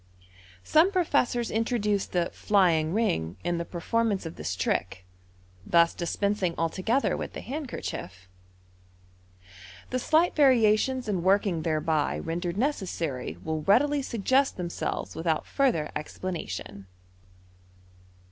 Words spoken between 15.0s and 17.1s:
without further explanation.